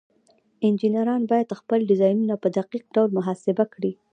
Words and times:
انجینران 0.67 1.21
باید 1.31 1.57
خپل 1.59 1.79
ډیزاینونه 1.89 2.35
په 2.43 2.47
دقیق 2.57 2.83
ډول 2.95 3.09
محاسبه 3.17 3.65
کړي. 3.73 3.91